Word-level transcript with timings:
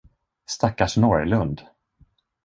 Stackars 0.47 0.95
Norrlund! 0.97 1.61